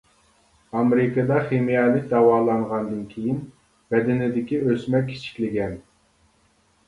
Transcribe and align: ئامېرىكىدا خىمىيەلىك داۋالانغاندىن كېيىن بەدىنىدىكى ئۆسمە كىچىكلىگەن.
ئامېرىكىدا 0.77 1.35
خىمىيەلىك 1.49 2.07
داۋالانغاندىن 2.13 3.03
كېيىن 3.11 3.37
بەدىنىدىكى 3.95 4.61
ئۆسمە 4.71 5.03
كىچىكلىگەن. 5.11 5.77